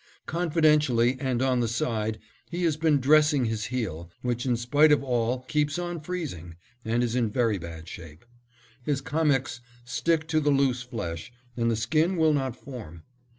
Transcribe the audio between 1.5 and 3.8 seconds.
the side he has been dressing his